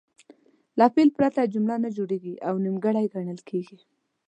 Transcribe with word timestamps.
له 0.79 0.85
فعل 0.93 1.09
پرته 1.17 1.51
جمله 1.53 1.75
نه 1.83 1.89
جوړیږي 1.97 2.33
او 2.47 2.53
نیمګړې 2.63 3.05
ګڼل 3.13 3.39
کیږي. 3.49 3.77